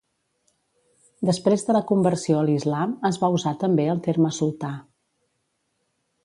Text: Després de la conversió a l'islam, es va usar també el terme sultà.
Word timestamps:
Després 1.29 1.65
de 1.67 1.75
la 1.77 1.81
conversió 1.91 2.39
a 2.39 2.47
l'islam, 2.47 2.95
es 3.11 3.21
va 3.25 3.29
usar 3.41 3.53
també 3.65 3.87
el 3.95 4.03
terme 4.09 4.33
sultà. 4.39 4.73